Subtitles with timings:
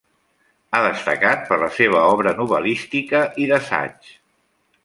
[0.71, 4.13] Ha destacat per la seva obra novel·lística i d'assaig.